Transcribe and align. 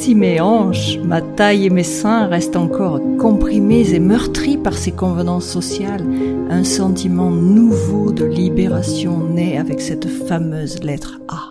Si 0.00 0.14
mes 0.14 0.40
hanches, 0.40 0.96
ma 1.04 1.20
taille 1.20 1.66
et 1.66 1.70
mes 1.70 1.82
seins 1.82 2.26
restent 2.26 2.56
encore 2.56 3.02
comprimés 3.18 3.92
et 3.92 4.00
meurtris 4.00 4.56
par 4.56 4.72
ces 4.72 4.92
convenances 4.92 5.46
sociales, 5.46 6.06
un 6.48 6.64
sentiment 6.64 7.30
nouveau 7.30 8.10
de 8.10 8.24
libération 8.24 9.28
naît 9.28 9.58
avec 9.58 9.82
cette 9.82 10.08
fameuse 10.08 10.82
lettre 10.82 11.20
A. 11.28 11.50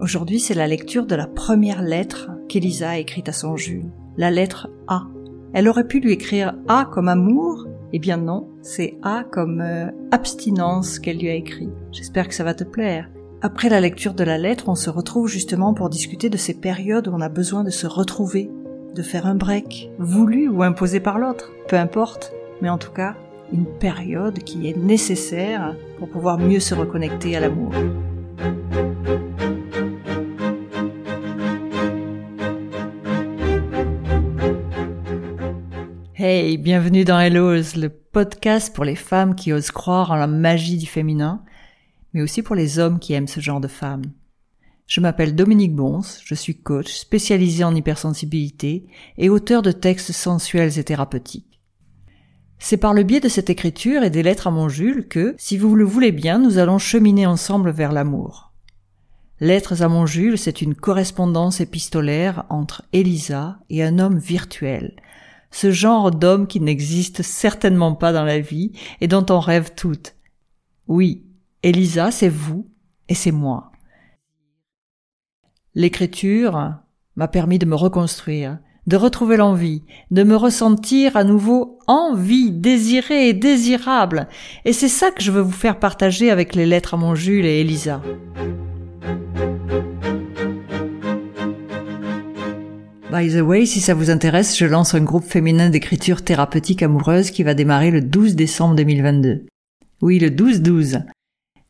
Aujourd'hui, 0.00 0.40
c'est 0.40 0.54
la 0.54 0.66
lecture 0.66 1.06
de 1.06 1.14
la 1.14 1.28
première 1.28 1.80
lettre 1.80 2.32
qu'Elisa 2.48 2.90
a 2.90 2.98
écrite 2.98 3.28
à 3.28 3.32
son 3.32 3.56
Jules, 3.56 3.92
la 4.16 4.32
lettre 4.32 4.68
A. 4.88 5.04
Elle 5.52 5.68
aurait 5.68 5.86
pu 5.86 6.00
lui 6.00 6.14
écrire 6.14 6.56
A 6.66 6.86
comme 6.92 7.06
amour, 7.06 7.68
eh 7.92 8.00
bien 8.00 8.16
non, 8.16 8.48
c'est 8.62 8.98
A 9.04 9.22
comme 9.22 9.60
euh, 9.60 9.86
abstinence 10.10 10.98
qu'elle 10.98 11.18
lui 11.18 11.28
a 11.28 11.34
écrit. 11.34 11.68
J'espère 11.92 12.26
que 12.26 12.34
ça 12.34 12.42
va 12.42 12.54
te 12.54 12.64
plaire. 12.64 13.08
Après 13.44 13.68
la 13.68 13.80
lecture 13.80 14.14
de 14.14 14.22
la 14.22 14.38
lettre, 14.38 14.68
on 14.68 14.76
se 14.76 14.88
retrouve 14.88 15.26
justement 15.26 15.74
pour 15.74 15.90
discuter 15.90 16.30
de 16.30 16.36
ces 16.36 16.54
périodes 16.54 17.08
où 17.08 17.12
on 17.12 17.20
a 17.20 17.28
besoin 17.28 17.64
de 17.64 17.70
se 17.70 17.88
retrouver, 17.88 18.48
de 18.94 19.02
faire 19.02 19.26
un 19.26 19.34
break, 19.34 19.90
voulu 19.98 20.48
ou 20.48 20.62
imposé 20.62 21.00
par 21.00 21.18
l'autre, 21.18 21.50
peu 21.66 21.74
importe, 21.74 22.32
mais 22.60 22.68
en 22.68 22.78
tout 22.78 22.92
cas, 22.92 23.16
une 23.52 23.66
période 23.66 24.38
qui 24.38 24.68
est 24.68 24.76
nécessaire 24.76 25.74
pour 25.98 26.08
pouvoir 26.08 26.38
mieux 26.38 26.60
se 26.60 26.72
reconnecter 26.72 27.36
à 27.36 27.40
l'amour. 27.40 27.72
Hey, 36.14 36.58
bienvenue 36.58 37.04
dans 37.04 37.18
Hello's, 37.18 37.74
le 37.74 37.88
podcast 37.88 38.72
pour 38.72 38.84
les 38.84 38.94
femmes 38.94 39.34
qui 39.34 39.52
osent 39.52 39.72
croire 39.72 40.12
en 40.12 40.14
la 40.14 40.28
magie 40.28 40.76
du 40.76 40.86
féminin 40.86 41.42
mais 42.12 42.22
aussi 42.22 42.42
pour 42.42 42.54
les 42.54 42.78
hommes 42.78 42.98
qui 42.98 43.12
aiment 43.12 43.28
ce 43.28 43.40
genre 43.40 43.60
de 43.60 43.68
femmes. 43.68 44.12
Je 44.86 45.00
m'appelle 45.00 45.34
Dominique 45.34 45.74
Bons, 45.74 46.20
je 46.24 46.34
suis 46.34 46.58
coach 46.58 46.92
spécialisé 46.92 47.64
en 47.64 47.74
hypersensibilité 47.74 48.86
et 49.16 49.30
auteur 49.30 49.62
de 49.62 49.72
textes 49.72 50.12
sensuels 50.12 50.78
et 50.78 50.84
thérapeutiques. 50.84 51.60
C'est 52.58 52.76
par 52.76 52.94
le 52.94 53.02
biais 53.02 53.20
de 53.20 53.28
cette 53.28 53.50
écriture 53.50 54.02
et 54.04 54.10
des 54.10 54.22
lettres 54.22 54.46
à 54.46 54.50
mon 54.50 54.68
Jules 54.68 55.08
que, 55.08 55.34
si 55.38 55.58
vous 55.58 55.74
le 55.74 55.84
voulez 55.84 56.12
bien, 56.12 56.38
nous 56.38 56.58
allons 56.58 56.78
cheminer 56.78 57.26
ensemble 57.26 57.70
vers 57.70 57.90
l'amour. 57.90 58.52
Lettres 59.40 59.82
à 59.82 59.88
mon 59.88 60.06
Jules, 60.06 60.38
c'est 60.38 60.62
une 60.62 60.76
correspondance 60.76 61.60
épistolaire 61.60 62.44
entre 62.50 62.84
Elisa 62.92 63.58
et 63.70 63.82
un 63.82 63.98
homme 63.98 64.18
virtuel, 64.18 64.94
ce 65.50 65.72
genre 65.72 66.12
d'homme 66.12 66.46
qui 66.46 66.60
n'existe 66.60 67.22
certainement 67.22 67.94
pas 67.96 68.12
dans 68.12 68.24
la 68.24 68.38
vie 68.38 68.72
et 69.00 69.08
dont 69.08 69.26
on 69.30 69.40
rêve 69.40 69.72
toutes. 69.74 70.14
Oui, 70.86 71.24
Elisa, 71.64 72.10
c'est 72.10 72.28
vous 72.28 72.66
et 73.08 73.14
c'est 73.14 73.30
moi. 73.30 73.70
L'écriture 75.76 76.74
m'a 77.14 77.28
permis 77.28 77.60
de 77.60 77.66
me 77.66 77.76
reconstruire, 77.76 78.58
de 78.88 78.96
retrouver 78.96 79.36
l'envie, 79.36 79.84
de 80.10 80.24
me 80.24 80.34
ressentir 80.34 81.16
à 81.16 81.22
nouveau 81.22 81.78
envie, 81.86 82.50
désirée 82.50 83.28
et 83.28 83.32
désirable. 83.32 84.26
Et 84.64 84.72
c'est 84.72 84.88
ça 84.88 85.12
que 85.12 85.22
je 85.22 85.30
veux 85.30 85.40
vous 85.40 85.52
faire 85.52 85.78
partager 85.78 86.32
avec 86.32 86.56
les 86.56 86.66
lettres 86.66 86.94
à 86.94 86.96
mon 86.96 87.14
Jules 87.14 87.46
et 87.46 87.60
Elisa. 87.60 88.02
By 93.12 93.28
the 93.28 93.40
way, 93.40 93.66
si 93.66 93.80
ça 93.80 93.94
vous 93.94 94.10
intéresse, 94.10 94.58
je 94.58 94.66
lance 94.66 94.94
un 94.94 95.04
groupe 95.04 95.26
féminin 95.26 95.70
d'écriture 95.70 96.24
thérapeutique 96.24 96.82
amoureuse 96.82 97.30
qui 97.30 97.44
va 97.44 97.54
démarrer 97.54 97.92
le 97.92 98.00
12 98.00 98.34
décembre 98.34 98.74
2022. 98.74 99.46
Oui, 100.00 100.18
le 100.18 100.30
12-12. 100.30 101.04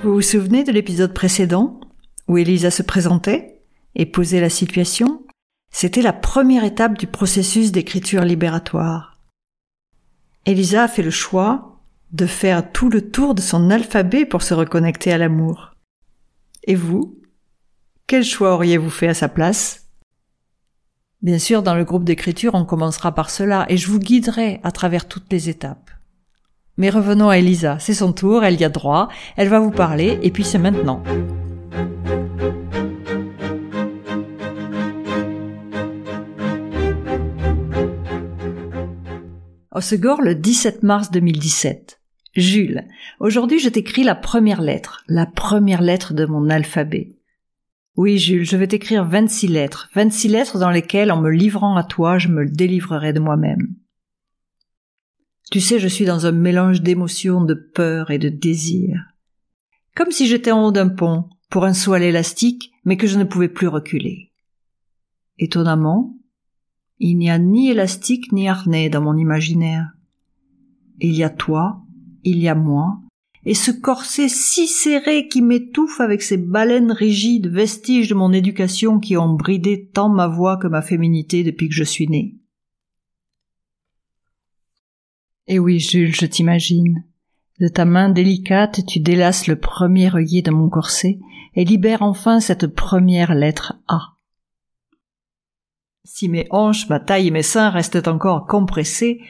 Vous 0.03 0.15
vous 0.15 0.23
souvenez 0.23 0.65
de 0.65 0.73
l'épisode 0.73 1.13
précédent 1.13 1.79
où 2.27 2.39
Elisa 2.39 2.71
se 2.71 2.83
présentait 2.83 3.61
et 3.95 4.07
posait 4.07 4.41
la 4.41 4.49
situation? 4.49 5.23
C'était 5.71 6.01
la 6.03 6.15
première 6.15 6.65
étape 6.65 6.99
du 6.99 7.07
processus 7.07 7.73
d'écriture 7.73 8.25
libératoire. 8.25 9.19
Elisa 10.47 10.85
a 10.85 10.89
fait 10.89 11.03
le 11.03 11.11
choix 11.11 11.80
de 12.13 12.27
faire 12.27 12.73
tout 12.73 12.91
le 12.91 13.11
tour 13.11 13.35
de 13.35 13.41
son 13.41 13.71
alphabet 13.71 14.25
pour 14.25 14.43
se 14.43 14.55
reconnecter 14.55 15.13
à 15.13 15.19
l'amour. 15.19 15.75
Et 16.65 16.75
vous 16.75 17.21
Quel 18.07 18.25
choix 18.25 18.55
auriez-vous 18.55 18.91
fait 18.91 19.09
à 19.09 19.15
sa 19.15 19.29
place? 19.29 19.89
Bien 21.23 21.39
sûr, 21.39 21.63
dans 21.63 21.75
le 21.75 21.85
groupe 21.85 22.05
d'écriture, 22.05 22.55
on 22.55 22.65
commencera 22.65 23.15
par 23.15 23.31
cela, 23.31 23.67
et 23.69 23.77
je 23.77 23.89
vous 23.89 23.99
guiderai 23.99 24.61
à 24.63 24.73
travers 24.73 25.07
toutes 25.07 25.31
les 25.31 25.49
étapes. 25.49 25.91
Mais 26.79 26.89
revenons 26.89 27.29
à 27.29 27.37
Elisa, 27.37 27.79
c'est 27.79 27.95
son 27.95 28.13
tour, 28.13 28.43
elle 28.43 28.59
y 28.59 28.65
a 28.65 28.71
droit, 28.71 29.09
elle 29.37 29.49
va 29.49 29.61
vous 29.61 29.71
parler, 29.71 30.19
et 30.23 30.31
puis 30.31 30.45
c'est 30.45 30.59
maintenant. 30.59 31.03
Osegor 39.73 40.23
le 40.23 40.35
17 40.35 40.83
mars 40.83 41.11
2017. 41.11 42.00
Jules, 42.35 42.87
aujourd'hui 43.19 43.59
je 43.59 43.69
t'écris 43.69 44.05
la 44.05 44.15
première 44.15 44.61
lettre, 44.61 45.03
la 45.09 45.27
première 45.27 45.83
lettre 45.83 46.15
de 46.15 46.27
mon 46.27 46.49
alphabet. 46.49 47.17
Oui, 47.97 48.19
Jules, 48.19 48.45
je 48.45 48.57
vais 48.57 48.69
t'écrire 48.69 49.05
26 49.05 49.49
lettres, 49.49 49.91
26 49.95 50.29
lettres 50.29 50.59
dans 50.59 50.71
lesquelles, 50.71 51.11
en 51.11 51.21
me 51.21 51.31
livrant 51.31 51.77
à 51.77 51.83
toi, 51.83 52.19
je 52.19 52.29
me 52.29 52.47
délivrerai 52.47 53.13
de 53.13 53.21
moi-même. 53.21 53.75
Tu 55.51 55.61
sais, 55.61 55.81
je 55.81 55.89
suis 55.89 56.05
dans 56.05 56.27
un 56.27 56.33
mélange 56.33 56.81
d'émotions, 56.81 57.43
de 57.43 57.55
peur 57.55 58.13
et 58.13 58.19
de 58.19 58.29
désir. 58.29 58.97
Comme 59.97 60.13
si 60.13 60.29
j'étais 60.29 60.53
en 60.53 60.65
haut 60.65 60.73
d'un 60.73 60.89
pont, 60.89 61.29
pour 61.51 61.65
un 61.65 61.75
saut 61.75 61.93
à 61.93 61.99
l'élastique, 61.99 62.71
mais 62.85 62.97
que 62.97 63.09
je 63.09 63.19
ne 63.19 63.25
pouvais 63.25 63.49
plus 63.49 63.67
reculer. 63.67 64.31
Étonnamment, 65.39 66.17
il 67.01 67.19
n'y 67.19 67.29
a 67.29 67.39
ni 67.39 67.71
élastique 67.71 68.31
ni 68.31 68.49
harnais 68.49 68.89
dans 68.89 69.01
mon 69.01 69.17
imaginaire. 69.17 69.91
Il 71.01 71.15
y 71.15 71.25
a 71.25 71.31
toi, 71.31 71.83
il 72.25 72.39
y 72.39 72.49
a 72.49 72.55
moi, 72.55 73.01
et 73.45 73.55
ce 73.55 73.71
corset 73.71 74.29
si 74.29 74.67
serré 74.67 75.29
qui 75.29 75.41
m'étouffe 75.41 76.01
avec 76.01 76.23
ces 76.23 76.37
baleines 76.37 76.93
rigides, 76.93 77.49
vestiges 77.49 78.09
de 78.09 78.15
mon 78.15 78.33
éducation 78.33 79.01
qui 79.01 79.17
ont 79.17 79.33
bridé 79.33 79.89
tant 79.93 80.11
ma 80.11 80.29
voix 80.29 80.59
que 80.59 80.67
ma 80.67 80.83
féminité 80.83 81.43
depuis 81.43 81.69
que 81.69 81.75
je 81.75 81.85
suis 81.85 82.07
née. 82.07 82.37
Et 85.47 85.59
oui, 85.59 85.81
Jules, 85.81 86.15
je 86.15 86.27
t'imagine. 86.27 87.05
De 87.61 87.69
ta 87.69 87.85
main 87.85 88.09
délicate, 88.09 88.87
tu 88.87 89.01
délasses 89.01 89.47
le 89.47 89.59
premier 89.59 90.15
œillet 90.15 90.43
de 90.43 90.51
mon 90.51 90.69
corset 90.69 91.19
et 91.55 91.65
libères 91.65 92.03
enfin 92.03 92.41
cette 92.41 92.69
première 92.69 93.35
lettre 93.35 93.75
A. 93.89 94.17
Si 96.05 96.29
mes 96.29 96.47
hanches, 96.51 96.89
ma 96.89 97.01
taille 97.01 97.29
et 97.29 97.31
mes 97.31 97.43
seins 97.43 97.71
restent 97.71 98.09
encore 98.09 98.47
compressés, 98.47 99.21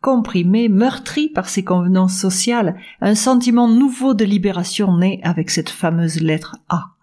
comprimé, 0.00 0.68
meurtri 0.68 1.28
par 1.28 1.48
ces 1.48 1.64
convenances 1.64 2.16
sociales, 2.16 2.76
un 3.00 3.14
sentiment 3.14 3.68
nouveau 3.68 4.14
de 4.14 4.24
libération 4.24 4.96
naît 4.96 5.20
avec 5.22 5.50
cette 5.50 5.70
fameuse 5.70 6.20
lettre 6.20 6.56
A. 6.68 6.94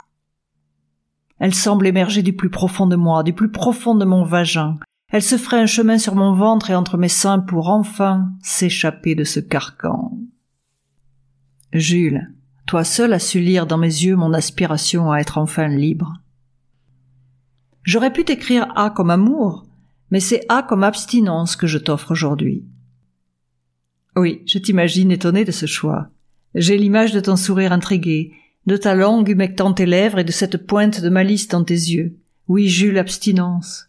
Elle 1.39 1.53
semble 1.53 1.87
émerger 1.87 2.23
du 2.23 2.33
plus 2.33 2.49
profond 2.49 2.87
de 2.87 2.95
moi, 2.95 3.23
du 3.23 3.33
plus 3.33 3.51
profond 3.51 3.95
de 3.95 4.05
mon 4.05 4.23
vagin. 4.23 4.77
Elle 5.09 5.21
se 5.21 5.37
ferait 5.37 5.59
un 5.59 5.65
chemin 5.65 5.97
sur 5.97 6.15
mon 6.15 6.33
ventre 6.33 6.69
et 6.69 6.75
entre 6.75 6.97
mes 6.97 7.09
seins 7.09 7.39
pour 7.39 7.69
enfin 7.69 8.31
s'échapper 8.41 9.15
de 9.15 9.23
ce 9.23 9.39
carcan. 9.39 10.17
Jules, 11.73 12.33
toi 12.65 12.83
seul 12.83 13.13
as 13.13 13.19
su 13.19 13.39
lire 13.39 13.67
dans 13.67 13.77
mes 13.77 13.87
yeux 13.87 14.15
mon 14.15 14.33
aspiration 14.33 15.11
à 15.11 15.19
être 15.19 15.37
enfin 15.37 15.67
libre. 15.67 16.13
J'aurais 17.83 18.13
pu 18.13 18.23
t'écrire 18.23 18.71
A 18.75 18.89
comme 18.89 19.11
amour, 19.11 19.67
mais 20.09 20.19
c'est 20.19 20.45
A 20.49 20.63
comme 20.63 20.83
abstinence 20.83 21.55
que 21.55 21.67
je 21.67 21.77
t'offre 21.77 22.11
aujourd'hui. 22.11 22.65
Oui, 24.15 24.41
je 24.45 24.59
t'imagine 24.59 25.11
étonné 25.11 25.43
de 25.43 25.51
ce 25.51 25.65
choix. 25.65 26.09
J'ai 26.53 26.77
l'image 26.77 27.11
de 27.11 27.19
ton 27.19 27.35
sourire 27.35 27.73
intrigué, 27.73 28.33
de 28.65 28.77
ta 28.77 28.95
langue 28.95 29.29
humectant 29.29 29.73
tes 29.73 29.85
lèvres 29.85 30.19
et 30.19 30.23
de 30.23 30.31
cette 30.31 30.65
pointe 30.65 31.01
de 31.01 31.09
malice 31.09 31.49
dans 31.49 31.63
tes 31.63 31.73
yeux. 31.73 32.17
Oui, 32.47 32.67
j'eus 32.69 32.91
l'abstinence. 32.91 33.87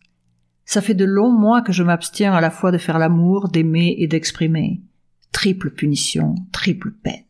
Ça 0.65 0.81
fait 0.81 0.95
de 0.95 1.05
longs 1.05 1.33
mois 1.33 1.63
que 1.63 1.73
je 1.73 1.85
m'abstiens 1.85 2.35
à 2.35 2.41
la 2.41 2.51
fois 2.51 2.73
de 2.73 2.79
faire 2.79 2.99
l'amour, 2.99 3.49
d'aimer 3.49 3.95
et 3.99 4.09
d'exprimer. 4.09 4.83
Triple 5.31 5.71
punition, 5.71 6.35
triple 6.51 6.91
peine. 6.91 7.23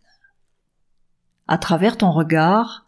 À 1.47 1.59
travers 1.59 1.99
ton 1.99 2.11
regard, 2.13 2.87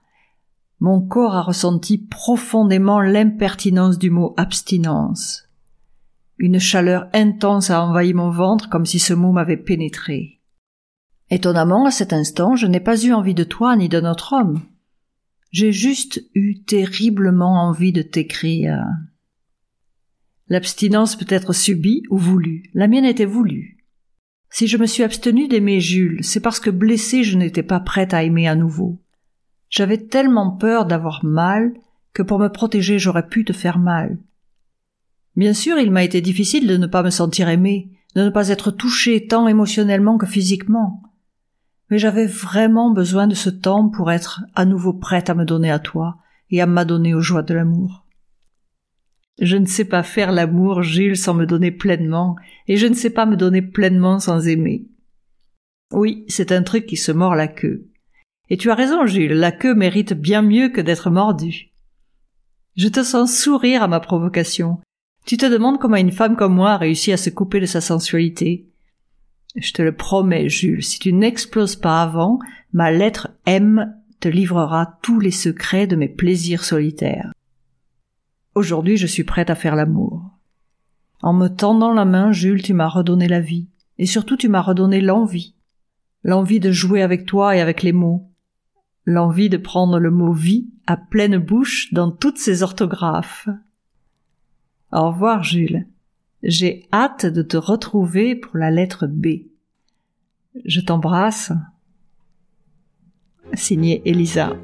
mon 0.80 1.00
corps 1.00 1.34
a 1.34 1.42
ressenti 1.42 1.98
profondément 1.98 3.00
l'impertinence 3.00 3.98
du 3.98 4.10
mot 4.10 4.32
abstinence. 4.36 5.47
Une 6.38 6.60
chaleur 6.60 7.08
intense 7.12 7.70
a 7.70 7.82
envahi 7.82 8.14
mon 8.14 8.30
ventre 8.30 8.68
comme 8.68 8.86
si 8.86 8.98
ce 8.98 9.12
mot 9.12 9.32
m'avait 9.32 9.56
pénétré. 9.56 10.40
Étonnamment, 11.30 11.84
à 11.84 11.90
cet 11.90 12.12
instant, 12.12 12.54
je 12.54 12.66
n'ai 12.66 12.80
pas 12.80 13.02
eu 13.04 13.12
envie 13.12 13.34
de 13.34 13.44
toi 13.44 13.76
ni 13.76 13.88
de 13.88 14.00
notre 14.00 14.32
homme. 14.32 14.62
J'ai 15.50 15.72
juste 15.72 16.22
eu 16.34 16.62
terriblement 16.62 17.68
envie 17.68 17.92
de 17.92 18.02
t'écrire. 18.02 18.84
L'abstinence 20.48 21.16
peut 21.16 21.26
être 21.28 21.52
subie 21.52 22.02
ou 22.08 22.16
voulue. 22.16 22.70
La 22.72 22.86
mienne 22.86 23.04
était 23.04 23.24
voulue. 23.24 23.84
Si 24.50 24.66
je 24.66 24.78
me 24.78 24.86
suis 24.86 25.02
abstenue 25.02 25.48
d'aimer 25.48 25.80
Jules, 25.80 26.22
c'est 26.22 26.40
parce 26.40 26.60
que 26.60 26.70
blessée 26.70 27.24
je 27.24 27.36
n'étais 27.36 27.62
pas 27.62 27.80
prête 27.80 28.14
à 28.14 28.22
aimer 28.22 28.48
à 28.48 28.54
nouveau. 28.54 28.98
J'avais 29.68 29.98
tellement 29.98 30.52
peur 30.52 30.86
d'avoir 30.86 31.24
mal 31.24 31.74
que 32.14 32.22
pour 32.22 32.38
me 32.38 32.48
protéger 32.48 32.98
j'aurais 32.98 33.26
pu 33.26 33.44
te 33.44 33.52
faire 33.52 33.78
mal. 33.78 34.18
Bien 35.38 35.54
sûr, 35.54 35.78
il 35.78 35.92
m'a 35.92 36.02
été 36.02 36.20
difficile 36.20 36.66
de 36.66 36.76
ne 36.76 36.88
pas 36.88 37.04
me 37.04 37.10
sentir 37.10 37.48
aimée, 37.48 37.92
de 38.16 38.22
ne 38.22 38.28
pas 38.28 38.48
être 38.48 38.72
touchée 38.72 39.28
tant 39.28 39.46
émotionnellement 39.46 40.18
que 40.18 40.26
physiquement. 40.26 41.00
Mais 41.90 41.98
j'avais 42.00 42.26
vraiment 42.26 42.90
besoin 42.90 43.28
de 43.28 43.36
ce 43.36 43.48
temps 43.48 43.88
pour 43.88 44.10
être 44.10 44.42
à 44.56 44.64
nouveau 44.64 44.92
prête 44.92 45.30
à 45.30 45.36
me 45.36 45.44
donner 45.44 45.70
à 45.70 45.78
toi 45.78 46.18
et 46.50 46.60
à 46.60 46.66
m'adonner 46.66 47.14
aux 47.14 47.20
joies 47.20 47.44
de 47.44 47.54
l'amour. 47.54 48.04
Je 49.40 49.56
ne 49.56 49.66
sais 49.66 49.84
pas 49.84 50.02
faire 50.02 50.32
l'amour, 50.32 50.82
Jules, 50.82 51.16
sans 51.16 51.34
me 51.34 51.46
donner 51.46 51.70
pleinement, 51.70 52.34
et 52.66 52.76
je 52.76 52.88
ne 52.88 52.94
sais 52.94 53.10
pas 53.10 53.24
me 53.24 53.36
donner 53.36 53.62
pleinement 53.62 54.18
sans 54.18 54.48
aimer. 54.48 54.88
Oui, 55.92 56.24
c'est 56.26 56.50
un 56.50 56.64
truc 56.64 56.84
qui 56.84 56.96
se 56.96 57.12
mord 57.12 57.36
la 57.36 57.46
queue. 57.46 57.86
Et 58.50 58.56
tu 58.56 58.72
as 58.72 58.74
raison, 58.74 59.06
Jules, 59.06 59.34
la 59.34 59.52
queue 59.52 59.76
mérite 59.76 60.14
bien 60.14 60.42
mieux 60.42 60.70
que 60.70 60.80
d'être 60.80 61.10
mordue. 61.10 61.70
Je 62.74 62.88
te 62.88 63.04
sens 63.04 63.32
sourire 63.32 63.84
à 63.84 63.88
ma 63.88 64.00
provocation. 64.00 64.80
Tu 65.24 65.36
te 65.36 65.46
demandes 65.46 65.78
comment 65.78 65.96
une 65.96 66.12
femme 66.12 66.36
comme 66.36 66.54
moi 66.54 66.72
a 66.72 66.76
réussi 66.78 67.12
à 67.12 67.16
se 67.16 67.30
couper 67.30 67.60
de 67.60 67.66
sa 67.66 67.80
sensualité. 67.80 68.68
Je 69.56 69.72
te 69.72 69.82
le 69.82 69.94
promets, 69.94 70.48
Jules, 70.48 70.84
si 70.84 70.98
tu 70.98 71.12
n'exploses 71.12 71.76
pas 71.76 72.02
avant, 72.02 72.38
ma 72.72 72.90
lettre 72.90 73.28
M 73.46 73.94
te 74.20 74.28
livrera 74.28 74.98
tous 75.02 75.20
les 75.20 75.30
secrets 75.30 75.86
de 75.86 75.96
mes 75.96 76.08
plaisirs 76.08 76.64
solitaires. 76.64 77.32
Aujourd'hui, 78.54 78.96
je 78.96 79.06
suis 79.06 79.24
prête 79.24 79.50
à 79.50 79.54
faire 79.54 79.76
l'amour. 79.76 80.22
En 81.22 81.32
me 81.32 81.48
tendant 81.48 81.92
la 81.92 82.04
main, 82.04 82.32
Jules, 82.32 82.62
tu 82.62 82.74
m'as 82.74 82.88
redonné 82.88 83.28
la 83.28 83.40
vie. 83.40 83.68
Et 83.98 84.06
surtout, 84.06 84.36
tu 84.36 84.48
m'as 84.48 84.60
redonné 84.60 85.00
l'envie. 85.00 85.54
L'envie 86.22 86.60
de 86.60 86.70
jouer 86.70 87.02
avec 87.02 87.26
toi 87.26 87.56
et 87.56 87.60
avec 87.60 87.82
les 87.82 87.92
mots. 87.92 88.30
L'envie 89.04 89.48
de 89.48 89.56
prendre 89.56 89.98
le 89.98 90.10
mot 90.10 90.32
vie 90.32 90.68
à 90.86 90.96
pleine 90.96 91.38
bouche 91.38 91.92
dans 91.92 92.10
toutes 92.10 92.38
ses 92.38 92.62
orthographes. 92.62 93.48
Au 94.90 95.10
revoir, 95.10 95.44
Jules. 95.44 95.86
J'ai 96.42 96.88
hâte 96.92 97.26
de 97.26 97.42
te 97.42 97.56
retrouver 97.56 98.34
pour 98.34 98.56
la 98.56 98.70
lettre 98.70 99.06
B. 99.06 99.26
Je 100.64 100.80
t'embrasse. 100.80 101.52
Signé 103.52 104.02
Elisa. 104.08 104.56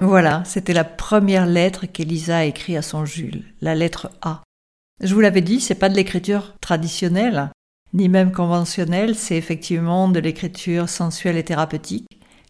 Voilà, 0.00 0.44
c'était 0.44 0.74
la 0.74 0.84
première 0.84 1.46
lettre 1.46 1.86
qu'Elisa 1.86 2.38
a 2.38 2.44
écrite 2.44 2.76
à 2.76 2.82
son 2.82 3.04
Jules, 3.04 3.44
la 3.60 3.74
lettre 3.74 4.10
A. 4.20 4.42
Je 5.00 5.14
vous 5.14 5.20
l'avais 5.20 5.40
dit, 5.40 5.60
c'est 5.60 5.74
pas 5.74 5.88
de 5.88 5.96
l'écriture 5.96 6.54
traditionnelle, 6.60 7.50
ni 7.94 8.08
même 8.08 8.30
conventionnelle, 8.30 9.14
c'est 9.14 9.36
effectivement 9.36 10.08
de 10.08 10.20
l'écriture 10.20 10.88
sensuelle 10.88 11.38
et 11.38 11.44
thérapeutique. 11.44 12.06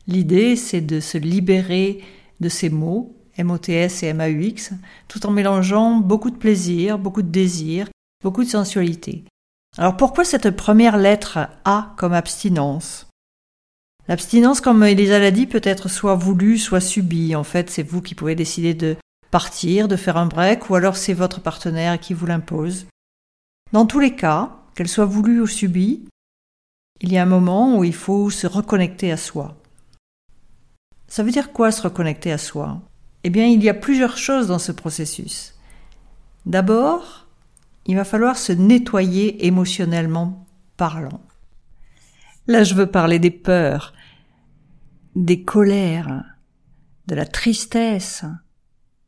L'idée, 0.06 0.56
c'est 0.56 0.80
de 0.80 1.00
se 1.00 1.16
libérer 1.16 2.02
de 2.40 2.48
ces 2.48 2.70
mots, 2.70 3.16
MOTS 3.38 4.02
et 4.02 4.12
MAUX, 4.12 4.72
tout 5.08 5.26
en 5.26 5.30
mélangeant 5.30 5.96
beaucoup 5.96 6.30
de 6.30 6.36
plaisir, 6.36 6.98
beaucoup 6.98 7.22
de 7.22 7.30
désir, 7.30 7.88
beaucoup 8.22 8.44
de 8.44 8.48
sensualité. 8.48 9.24
Alors 9.76 9.96
pourquoi 9.96 10.24
cette 10.24 10.50
première 10.50 10.96
lettre 10.96 11.48
A 11.64 11.94
comme 11.96 12.12
abstinence? 12.12 13.06
L'abstinence, 14.06 14.60
comme 14.60 14.82
Elisa 14.84 15.18
l'a 15.18 15.30
dit, 15.30 15.46
peut 15.46 15.62
être 15.64 15.88
soit 15.88 16.14
voulue, 16.14 16.58
soit 16.58 16.80
subie. 16.80 17.34
En 17.34 17.44
fait, 17.44 17.70
c'est 17.70 17.82
vous 17.82 18.02
qui 18.02 18.14
pouvez 18.14 18.34
décider 18.34 18.74
de 18.74 18.96
partir, 19.30 19.88
de 19.88 19.96
faire 19.96 20.16
un 20.16 20.26
break, 20.26 20.68
ou 20.68 20.74
alors 20.74 20.96
c'est 20.96 21.14
votre 21.14 21.40
partenaire 21.40 21.98
qui 21.98 22.14
vous 22.14 22.26
l'impose. 22.26 22.86
Dans 23.72 23.86
tous 23.86 23.98
les 23.98 24.14
cas, 24.14 24.58
qu'elle 24.74 24.88
soit 24.88 25.06
voulue 25.06 25.40
ou 25.40 25.46
subie, 25.46 26.04
il 27.00 27.12
y 27.12 27.18
a 27.18 27.22
un 27.22 27.26
moment 27.26 27.78
où 27.78 27.84
il 27.84 27.94
faut 27.94 28.30
se 28.30 28.46
reconnecter 28.46 29.10
à 29.10 29.16
soi. 29.16 29.56
Ça 31.14 31.22
veut 31.22 31.30
dire 31.30 31.52
quoi 31.52 31.70
se 31.70 31.80
reconnecter 31.80 32.32
à 32.32 32.38
soi? 32.38 32.82
Eh 33.22 33.30
bien, 33.30 33.46
il 33.46 33.62
y 33.62 33.68
a 33.68 33.74
plusieurs 33.74 34.16
choses 34.16 34.48
dans 34.48 34.58
ce 34.58 34.72
processus. 34.72 35.54
D'abord, 36.44 37.28
il 37.86 37.94
va 37.94 38.02
falloir 38.02 38.36
se 38.36 38.50
nettoyer 38.50 39.46
émotionnellement 39.46 40.44
parlant. 40.76 41.20
Là, 42.48 42.64
je 42.64 42.74
veux 42.74 42.88
parler 42.88 43.20
des 43.20 43.30
peurs, 43.30 43.94
des 45.14 45.44
colères, 45.44 46.24
de 47.06 47.14
la 47.14 47.26
tristesse, 47.26 48.24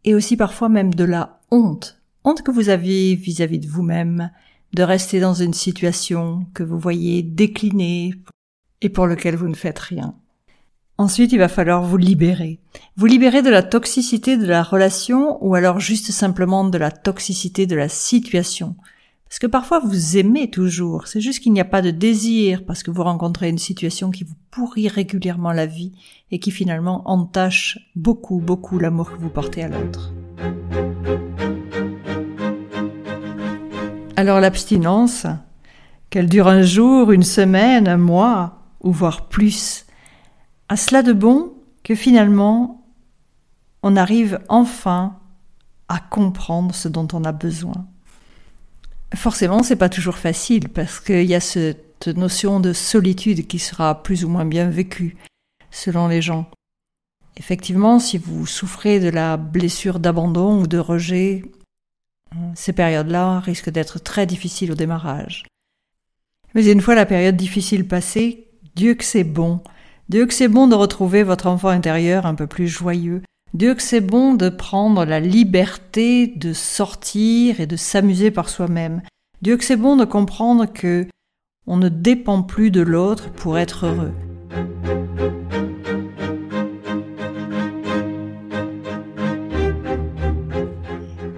et 0.05 0.15
aussi 0.15 0.37
parfois 0.37 0.69
même 0.69 0.95
de 0.95 1.03
la 1.03 1.41
honte, 1.51 2.01
honte 2.23 2.43
que 2.43 2.53
vous 2.53 2.69
aviez 2.69 3.17
vis-à-vis 3.17 3.59
de 3.59 3.67
vous-même, 3.67 4.31
de 4.75 4.85
rester 4.85 5.19
dans 5.19 5.35
une 5.35 5.55
situation 5.55 6.47
que 6.55 6.63
vous 6.63 6.79
voyez 6.79 7.25
décliner 7.25 8.15
et 8.81 8.91
pour 8.91 9.09
lequel 9.09 9.35
vous 9.35 9.49
ne 9.49 9.55
faites 9.55 9.81
rien. 9.81 10.15
Ensuite, 10.99 11.33
il 11.33 11.39
va 11.39 11.49
falloir 11.49 11.83
vous 11.83 11.99
libérer. 11.99 12.59
Vous 12.97 13.05
libérer 13.05 13.43
de 13.43 13.51
la 13.51 13.63
toxicité 13.63 14.39
de 14.39 14.47
la 14.47 14.63
relation 14.63 15.37
ou 15.45 15.55
alors 15.55 15.79
juste 15.79 16.11
simplement 16.11 16.65
de 16.65 16.79
la 16.79 16.91
toxicité 16.91 17.67
de 17.67 17.77
la 17.77 17.91
situation. 17.91 18.77
Parce 19.29 19.39
que 19.39 19.47
parfois 19.47 19.81
vous 19.81 20.17
aimez 20.17 20.51
toujours, 20.51 21.09
c'est 21.09 21.21
juste 21.21 21.41
qu'il 21.41 21.53
n'y 21.53 21.61
a 21.61 21.67
pas 21.67 21.83
de 21.83 21.91
désir 21.91 22.65
parce 22.65 22.83
que 22.83 22.91
vous 22.91 23.03
rencontrez 23.03 23.51
une 23.51 23.59
situation 23.59 24.11
qui 24.11 24.25
vous 24.25 24.37
pourrit 24.51 24.89
régulièrement 24.89 25.53
la 25.53 25.67
vie 25.67 25.93
et 26.31 26.39
qui 26.39 26.51
finalement 26.51 27.03
entache 27.11 27.79
beaucoup, 27.97 28.39
beaucoup 28.39 28.79
l'amour 28.79 29.13
que 29.13 29.19
vous 29.19 29.29
portez 29.29 29.65
à 29.65 29.69
l'autre. 29.69 30.15
Alors 34.17 34.41
l'abstinence, 34.41 35.27
qu'elle 36.09 36.29
dure 36.29 36.49
un 36.49 36.63
jour, 36.63 37.13
une 37.13 37.23
semaine, 37.23 37.89
un 37.89 37.99
mois, 37.99 38.63
ou 38.81 38.93
voire 38.93 39.29
plus, 39.29 39.86
a 40.69 40.77
cela 40.77 41.03
de 41.03 41.13
bon 41.13 41.55
que 41.83 41.95
finalement 41.95 42.85
on 43.83 43.97
arrive 43.97 44.41
enfin 44.49 45.19
à 45.89 46.01
comprendre 46.01 46.75
ce 46.75 46.89
dont 46.89 47.07
on 47.13 47.25
a 47.25 47.33
besoin. 47.33 47.87
Forcément, 49.15 49.63
c'est 49.63 49.77
pas 49.77 49.89
toujours 49.89 50.19
facile 50.19 50.69
parce 50.69 50.99
qu'il 50.99 51.23
y 51.23 51.35
a 51.35 51.41
cette 51.41 52.09
notion 52.09 52.59
de 52.59 52.73
solitude 52.73 53.47
qui 53.47 53.59
sera 53.59 54.03
plus 54.03 54.25
ou 54.25 54.29
moins 54.29 54.45
bien 54.45 54.69
vécue 54.69 55.17
selon 55.71 56.09
les 56.09 56.21
gens. 56.21 56.51
Effectivement, 57.37 57.99
si 58.01 58.19
vous 58.19 58.47
souffrez 58.47 58.99
de 58.99 59.09
la 59.09 59.37
blessure 59.37 60.01
d'abandon 60.01 60.61
ou 60.61 60.67
de 60.67 60.79
rejet, 60.79 61.45
ces 62.55 62.73
périodes-là 62.73 63.41
risquent 63.41 63.71
d'être 63.71 63.99
très 63.99 64.27
difficiles 64.27 64.73
au 64.73 64.75
démarrage. 64.75 65.45
Mais 66.55 66.67
une 66.67 66.81
fois 66.81 66.95
la 66.95 67.07
période 67.07 67.37
difficile 67.37 67.87
passée, 67.87 68.49
Dieu 68.75 68.95
que 68.95 69.05
c'est 69.05 69.25
bon. 69.25 69.61
Dieu 70.09 70.25
que 70.27 70.35
c'est 70.35 70.47
bon 70.47 70.69
de 70.69 70.77
retrouver 70.77 71.25
votre 71.25 71.49
enfant 71.49 71.67
intérieur 71.67 72.27
un 72.27 72.37
peu 72.37 72.47
plus 72.47 72.69
joyeux, 72.69 73.23
Dieu 73.55 73.75
que 73.75 73.83
c'est 73.83 74.01
bon 74.01 74.35
de 74.35 74.49
prendre 74.49 75.05
la 75.05 75.19
liberté 75.19 76.29
de 76.29 76.53
sortir 76.53 77.59
et 77.59 77.67
de 77.67 77.75
s'amuser 77.75 78.31
par 78.31 78.49
soi-même. 78.49 79.03
Dieu 79.43 79.57
que 79.57 79.65
c'est 79.65 79.75
bon 79.75 79.97
de 79.97 80.05
comprendre 80.05 80.67
que 80.67 81.09
on 81.67 81.77
ne 81.77 81.89
dépend 81.89 82.45
plus 82.45 82.71
de 82.71 82.83
l'autre 82.83 83.33
pour 83.33 83.59
être 83.59 83.87
heureux. 83.87 84.13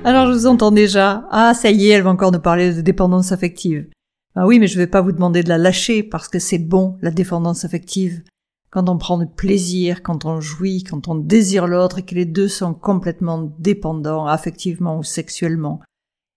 Alors 0.05 0.27
je 0.27 0.33
vous 0.33 0.47
entends 0.47 0.73
déjà. 0.73 1.27
Ah, 1.31 1.55
ça 1.55 1.71
y 1.71 1.87
est, 1.87 1.95
elle 1.95 2.03
va 2.03 2.11
encore 2.11 2.33
nous 2.33 2.39
parler 2.39 2.75
de 2.75 2.83
dépendance 2.83 3.33
affective. 3.33 3.89
Ah 4.37 4.47
oui, 4.47 4.59
mais 4.59 4.67
je 4.67 4.75
ne 4.75 4.83
vais 4.83 4.87
pas 4.87 5.01
vous 5.01 5.13
demander 5.13 5.43
de 5.43 5.49
la 5.49 5.57
lâcher 5.57 6.03
parce 6.03 6.29
que 6.29 6.39
c'est 6.39 6.59
bon, 6.59 6.99
la 7.01 7.11
dépendance 7.11 7.65
affective 7.65 8.23
quand 8.71 8.89
on 8.89 8.99
prend 8.99 9.19
du 9.19 9.27
plaisir, 9.27 10.03
quand 10.03 10.25
on 10.25 10.41
jouit, 10.41 10.83
quand 10.83 11.09
on 11.09 11.15
désire 11.15 11.67
l'autre 11.67 11.99
et 11.99 12.03
que 12.05 12.15
les 12.15 12.27
deux 12.27 12.49
sont 12.49 12.75
complètement 12.75 13.53
dépendants 13.59 14.27
affectivement 14.27 14.99
ou 14.99 15.03
sexuellement 15.03 15.81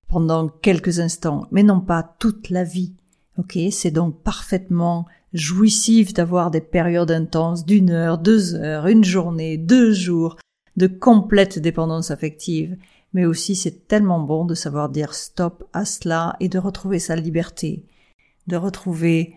pendant 0.08 0.50
quelques 0.50 1.00
instants, 1.00 1.48
mais 1.52 1.64
non 1.64 1.80
pas 1.80 2.04
toute 2.20 2.50
la 2.50 2.64
vie. 2.64 2.94
Ok, 3.38 3.58
c'est 3.72 3.92
donc 3.92 4.22
parfaitement 4.22 5.06
jouissif 5.34 6.14
d'avoir 6.14 6.52
des 6.52 6.60
périodes 6.60 7.12
intenses 7.12 7.66
d'une 7.66 7.92
heure, 7.92 8.18
deux 8.18 8.56
heures, 8.56 8.88
une 8.88 9.06
journée, 9.06 9.58
deux 9.58 9.94
jours 9.94 10.36
de 10.76 10.88
complète 10.88 11.60
dépendance 11.60 12.12
affective. 12.12 12.78
Mais 13.14 13.26
aussi 13.26 13.56
c'est 13.56 13.88
tellement 13.88 14.20
bon 14.20 14.46
de 14.46 14.54
savoir 14.54 14.90
dire 14.90 15.14
stop 15.14 15.64
à 15.74 15.86
cela 15.86 16.36
et 16.40 16.50
de 16.50 16.60
retrouver 16.60 17.00
sa 17.00 17.16
liberté, 17.16 17.86
de 18.48 18.58
retrouver 18.58 19.34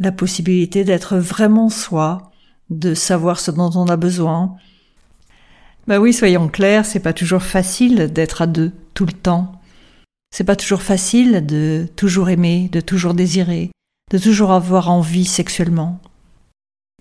la 0.00 0.12
possibilité 0.12 0.82
d'être 0.82 1.18
vraiment 1.18 1.68
soi, 1.68 2.32
de 2.70 2.94
savoir 2.94 3.38
ce 3.38 3.50
dont 3.50 3.70
on 3.74 3.86
a 3.86 3.96
besoin. 3.96 4.56
Bah 5.86 6.00
oui, 6.00 6.12
soyons 6.12 6.48
clairs, 6.48 6.86
c'est 6.86 7.00
pas 7.00 7.12
toujours 7.12 7.42
facile 7.42 8.12
d'être 8.12 8.42
à 8.42 8.46
deux 8.46 8.72
tout 8.94 9.06
le 9.06 9.12
temps. 9.12 9.60
C'est 10.34 10.44
pas 10.44 10.56
toujours 10.56 10.82
facile 10.82 11.44
de 11.44 11.86
toujours 11.96 12.30
aimer, 12.30 12.68
de 12.72 12.80
toujours 12.80 13.14
désirer, 13.14 13.70
de 14.10 14.18
toujours 14.18 14.52
avoir 14.52 14.90
envie 14.90 15.26
sexuellement. 15.26 16.00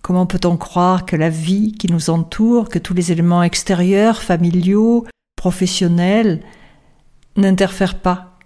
Comment 0.02 0.26
peut-on 0.26 0.58
croire 0.58 1.06
que 1.06 1.16
la 1.16 1.30
vie 1.30 1.74
qui 1.74 1.92
nous 1.92 2.10
entoure, 2.10 2.70
que 2.70 2.80
tous 2.80 2.94
les 2.94 3.12
éléments 3.12 3.44
extérieurs, 3.44 4.22
familiaux, 4.22 5.06
professionnels, 5.36 6.42
n'interfèrent 7.36 8.00
pas 8.00 8.38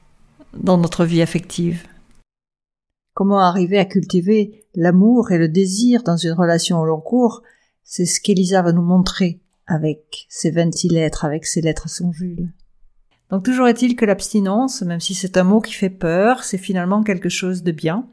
dans 0.57 0.77
notre 0.77 1.05
vie 1.05 1.21
affective? 1.21 1.87
Comment 3.13 3.39
arriver 3.39 3.77
à 3.77 3.85
cultiver 3.85 4.65
l'amour 4.73 5.31
et 5.31 5.37
le 5.37 5.47
désir 5.47 6.01
dans 6.03 6.17
une 6.17 6.31
relation 6.31 6.79
au 6.79 6.85
long 6.85 7.01
cours? 7.01 7.43
C'est 7.83 8.05
ce 8.05 8.19
qu'Elisa 8.19 8.61
va 8.61 8.71
nous 8.71 8.81
montrer 8.81 9.39
avec 9.67 10.25
ses 10.29 10.49
26 10.49 10.89
lettres, 10.89 11.25
avec 11.25 11.45
ses 11.45 11.61
lettres 11.61 11.85
à 11.85 11.89
son 11.89 12.11
Jules. 12.11 12.51
Donc 13.29 13.43
toujours 13.43 13.67
est-il 13.67 13.95
que 13.95 14.05
l'abstinence, 14.05 14.81
même 14.81 14.99
si 14.99 15.13
c'est 15.13 15.37
un 15.37 15.43
mot 15.43 15.61
qui 15.61 15.73
fait 15.73 15.89
peur, 15.89 16.43
c'est 16.43 16.57
finalement 16.57 17.03
quelque 17.03 17.29
chose 17.29 17.63
de 17.63 17.71
bien. 17.71 18.07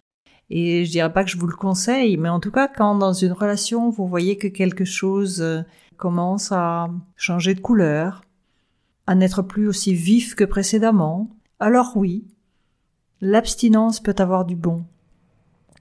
Et 0.51 0.85
je 0.85 0.91
dirais 0.91 1.13
pas 1.13 1.25
que 1.25 1.31
je 1.31 1.39
vous 1.39 1.47
le 1.47 1.57
conseille, 1.57 2.17
mais 2.17 2.29
en 2.29 2.41
tout 2.41 2.51
cas, 2.51 2.69
quand 2.69 2.95
dans 2.97 3.13
une 3.13 3.33
relation, 3.33 3.91
vous 3.91 4.07
voyez 4.07 4.37
que 4.37 4.49
quelque 4.49 4.85
chose 4.85 5.41
euh, 5.41 5.63
commence 5.97 6.51
à 6.53 6.91
changer 7.17 7.55
de 7.55 7.61
couleur, 7.61 8.23
à 9.07 9.15
n'être 9.15 9.43
plus 9.43 9.69
aussi 9.69 9.95
vif 9.95 10.35
que 10.35 10.45
précédemment, 10.45 11.31
alors 11.61 11.93
oui, 11.97 12.25
l'abstinence 13.21 14.01
peut 14.01 14.15
avoir 14.19 14.45
du 14.45 14.57
bon. 14.57 14.85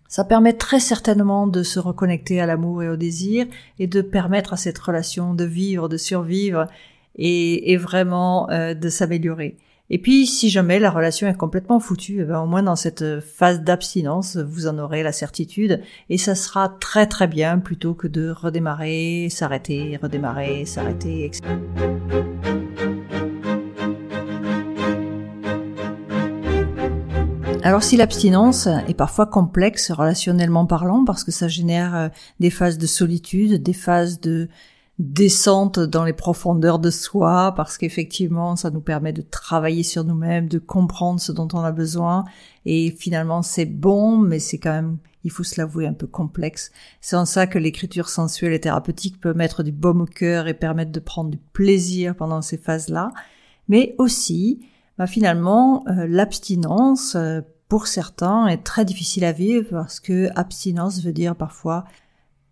Ça 0.07 0.23
permet 0.23 0.53
très 0.53 0.79
certainement 0.79 1.45
de 1.45 1.61
se 1.61 1.79
reconnecter 1.79 2.41
à 2.41 2.47
l'amour 2.47 2.81
et 2.81 2.89
au 2.89 2.95
désir 2.95 3.45
et 3.77 3.85
de 3.85 4.01
permettre 4.01 4.53
à 4.53 4.57
cette 4.57 4.79
relation 4.79 5.35
de 5.35 5.43
vivre, 5.43 5.87
de 5.87 5.97
survivre 5.97 6.65
et, 7.15 7.77
vraiment 7.77 8.49
euh, 8.49 8.73
de 8.73 8.89
s'améliorer. 8.89 9.57
Et 9.91 9.97
puis, 9.97 10.27
si 10.27 10.49
jamais 10.49 10.79
la 10.79 10.91
relation 10.91 11.27
est 11.27 11.37
complètement 11.37 11.79
foutue, 11.79 12.21
eh 12.21 12.23
ben, 12.23 12.41
au 12.41 12.45
moins 12.45 12.63
dans 12.63 12.75
cette 12.75 13.19
phase 13.21 13.61
d'abstinence, 13.61 14.37
vous 14.37 14.67
en 14.67 14.77
aurez 14.77 15.01
la 15.01 15.11
certitude, 15.11 15.81
et 16.09 16.17
ça 16.17 16.35
sera 16.35 16.69
très 16.69 17.07
très 17.07 17.27
bien 17.27 17.57
plutôt 17.57 17.95
que 17.95 18.07
de 18.07 18.29
redémarrer, 18.29 19.29
s'arrêter, 19.31 19.97
redémarrer, 20.01 20.65
s'arrêter, 20.65 21.25
etc. 21.25 21.43
Alors 27.61 27.83
si 27.83 27.97
l'abstinence 27.97 28.67
est 28.87 28.93
parfois 28.93 29.25
complexe 29.25 29.91
relationnellement 29.91 30.65
parlant 30.65 31.03
parce 31.03 31.25
que 31.25 31.31
ça 31.31 31.49
génère 31.49 31.95
euh, 31.95 32.09
des 32.39 32.49
phases 32.49 32.77
de 32.77 32.87
solitude, 32.87 33.61
des 33.61 33.73
phases 33.73 34.21
de 34.21 34.47
descente 34.97 35.77
dans 35.77 36.05
les 36.05 36.13
profondeurs 36.13 36.79
de 36.79 36.89
soi 36.89 37.53
parce 37.55 37.77
qu'effectivement 37.77 38.55
ça 38.55 38.69
nous 38.69 38.79
permet 38.79 39.11
de 39.11 39.21
travailler 39.21 39.83
sur 39.83 40.05
nous-mêmes, 40.05 40.47
de 40.47 40.57
comprendre 40.57 41.19
ce 41.19 41.33
dont 41.33 41.49
on 41.51 41.59
a 41.59 41.73
besoin 41.73 42.23
et 42.65 42.91
finalement 42.97 43.41
c'est 43.41 43.65
bon 43.65 44.17
mais 44.17 44.39
c'est 44.39 44.57
quand 44.57 44.73
même 44.73 44.97
il 45.25 45.31
faut 45.31 45.43
se 45.43 45.59
l'avouer 45.59 45.85
un 45.85 45.93
peu 45.93 46.07
complexe. 46.07 46.71
C'est 47.01 47.17
en 47.17 47.25
ça 47.25 47.45
que 47.45 47.59
l'écriture 47.59 48.07
sensuelle 48.07 48.53
et 48.53 48.61
thérapeutique 48.61 49.19
peut 49.19 49.33
mettre 49.33 49.63
du 49.63 49.73
baume 49.73 50.01
au 50.01 50.05
cœur 50.05 50.47
et 50.47 50.53
permettre 50.53 50.93
de 50.93 50.99
prendre 51.01 51.29
du 51.29 51.37
plaisir 51.37 52.15
pendant 52.15 52.41
ces 52.41 52.57
phases-là, 52.57 53.11
mais 53.67 53.95
aussi 53.97 54.61
bah, 54.99 55.07
finalement 55.07 55.85
euh, 55.87 56.05
l'abstinence 56.07 57.15
euh, 57.15 57.39
pour 57.69 57.87
certains 57.87 58.47
est 58.47 58.63
très 58.65 58.83
difficile 58.83 59.23
à 59.23 59.31
vivre 59.31 59.69
parce 59.71 60.01
que 60.01 60.29
abstinence 60.35 61.01
veut 61.01 61.13
dire 61.13 61.37
parfois 61.37 61.85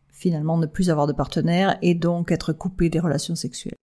finalement 0.10 0.58
ne 0.58 0.66
plus 0.66 0.90
avoir 0.90 1.08
de 1.08 1.14
partenaire 1.14 1.78
et 1.82 1.94
donc 1.94 2.32
être 2.32 2.54
coupé 2.54 2.90
des 2.90 3.02
relations 3.02 3.36
sexuelles. 3.36 3.76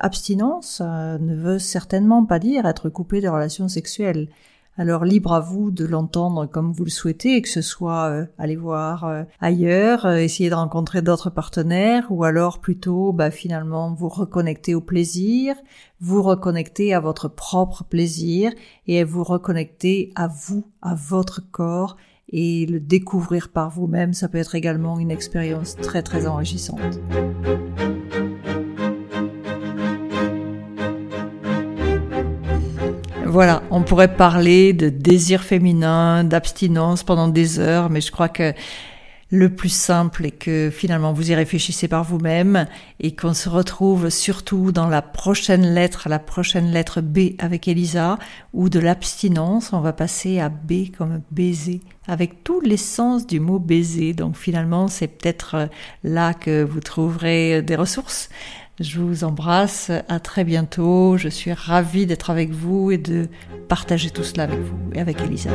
Abstinence 0.00 0.80
euh, 0.82 1.18
ne 1.18 1.36
veut 1.36 1.58
certainement 1.58 2.24
pas 2.24 2.38
dire 2.38 2.64
être 2.64 2.88
coupé 2.88 3.20
des 3.20 3.28
relations 3.28 3.68
sexuelles. 3.68 4.30
Alors 4.78 5.04
libre 5.04 5.34
à 5.34 5.40
vous 5.40 5.70
de 5.70 5.84
l'entendre 5.84 6.46
comme 6.46 6.72
vous 6.72 6.84
le 6.84 6.90
souhaitez, 6.90 7.42
que 7.42 7.48
ce 7.48 7.60
soit 7.60 8.08
euh, 8.08 8.26
aller 8.38 8.56
voir 8.56 9.04
euh, 9.04 9.22
ailleurs, 9.40 10.08
essayer 10.08 10.48
de 10.48 10.54
rencontrer 10.54 11.02
d'autres 11.02 11.28
partenaires, 11.28 12.06
ou 12.10 12.24
alors 12.24 12.58
plutôt 12.58 13.12
bah, 13.12 13.30
finalement 13.30 13.92
vous 13.92 14.08
reconnecter 14.08 14.74
au 14.74 14.80
plaisir, 14.80 15.54
vous 16.00 16.22
reconnecter 16.22 16.94
à 16.94 17.00
votre 17.00 17.28
propre 17.28 17.84
plaisir 17.84 18.50
et 18.86 19.04
vous 19.04 19.24
reconnecter 19.24 20.10
à 20.14 20.26
vous, 20.28 20.66
à 20.80 20.94
votre 20.94 21.42
corps 21.50 21.98
et 22.30 22.64
le 22.64 22.80
découvrir 22.80 23.50
par 23.50 23.68
vous-même, 23.68 24.14
ça 24.14 24.28
peut 24.28 24.38
être 24.38 24.54
également 24.54 24.98
une 24.98 25.10
expérience 25.10 25.76
très 25.76 26.02
très 26.02 26.26
enrichissante. 26.26 26.98
Voilà, 33.32 33.62
on 33.70 33.80
pourrait 33.80 34.14
parler 34.14 34.74
de 34.74 34.90
désir 34.90 35.42
féminin, 35.42 36.22
d'abstinence 36.22 37.02
pendant 37.02 37.28
des 37.28 37.60
heures, 37.60 37.88
mais 37.88 38.02
je 38.02 38.12
crois 38.12 38.28
que 38.28 38.52
le 39.30 39.48
plus 39.48 39.70
simple 39.70 40.26
est 40.26 40.32
que 40.32 40.68
finalement 40.70 41.14
vous 41.14 41.30
y 41.30 41.34
réfléchissez 41.34 41.88
par 41.88 42.04
vous-même 42.04 42.66
et 43.00 43.16
qu'on 43.16 43.32
se 43.32 43.48
retrouve 43.48 44.10
surtout 44.10 44.70
dans 44.70 44.86
la 44.86 45.00
prochaine 45.00 45.72
lettre, 45.72 46.10
la 46.10 46.18
prochaine 46.18 46.70
lettre 46.72 47.00
B 47.00 47.30
avec 47.38 47.68
Elisa, 47.68 48.18
ou 48.52 48.68
de 48.68 48.78
l'abstinence, 48.78 49.72
on 49.72 49.80
va 49.80 49.94
passer 49.94 50.38
à 50.38 50.50
B 50.50 50.94
comme 50.94 51.22
baiser, 51.30 51.80
avec 52.06 52.44
tous 52.44 52.60
les 52.60 52.76
sens 52.76 53.26
du 53.26 53.40
mot 53.40 53.58
baiser. 53.58 54.12
Donc 54.12 54.36
finalement, 54.36 54.88
c'est 54.88 55.08
peut-être 55.08 55.54
euh, 55.54 55.66
là 56.04 56.34
que 56.34 56.62
vous 56.62 56.80
trouverez 56.80 57.62
des 57.62 57.76
ressources. 57.76 58.28
Je 58.82 58.98
vous 58.98 59.22
embrasse, 59.22 59.92
à 60.08 60.18
très 60.18 60.42
bientôt. 60.42 61.16
Je 61.16 61.28
suis 61.28 61.52
ravie 61.52 62.04
d'être 62.04 62.30
avec 62.30 62.50
vous 62.50 62.90
et 62.90 62.98
de 62.98 63.28
partager 63.68 64.10
tout 64.10 64.24
cela 64.24 64.42
avec 64.42 64.58
vous 64.58 64.76
et 64.92 65.00
avec 65.00 65.20
Elisa. 65.20 65.50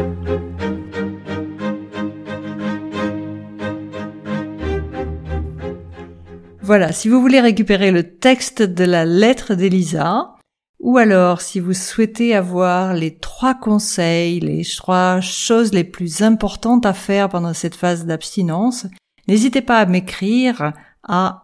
Voilà, 6.62 6.93
si 6.93 7.10
vous 7.10 7.19
voulez 7.19 7.41
récupérer 7.41 7.91
le 7.91 8.17
texte 8.17 8.62
de 8.62 8.86
la 8.86 9.03
lettre 9.03 9.55
d'Elisa, 9.55 10.36
ou 10.79 10.98
alors 10.98 11.41
si 11.41 11.60
vous 11.60 11.74
souhaitez 11.74 12.34
avoir 12.34 12.93
les 12.93 13.17
trois 13.17 13.55
conseils, 13.55 14.39
les 14.39 14.63
trois 14.63 15.19
choses 15.19 15.74
les 15.74 15.84
plus 15.84 16.22
importantes 16.22 16.86
à 16.86 16.93
faire 16.93 17.27
pendant 17.27 17.53
cette 17.53 17.75
phase 17.75 18.05
d'abstinence, 18.05 18.88
n'hésitez 19.27 19.62
pas 19.62 19.79
à 19.79 19.86
m'écrire 19.86 20.72
à 21.03 21.43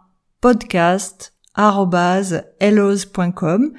podcast.hellos.com 1.56 3.74